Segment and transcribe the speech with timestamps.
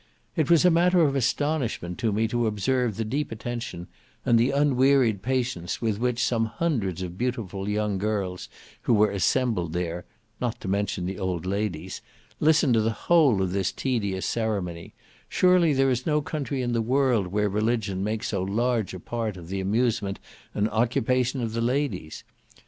[0.35, 3.85] It was matter of astonishment to me to observe the deep attention,
[4.25, 8.49] and the unwearied patience with which some hundreds of beautiful young girls
[8.81, 10.05] who were assembled there,
[10.39, 12.01] (not to mention the old ladies,)
[12.39, 14.95] listened to the whole of this tedious ceremony;
[15.29, 19.37] surely there is no country in the world where religion makes so large a part
[19.37, 20.17] of the amusement
[20.55, 22.23] and occupation of the ladies.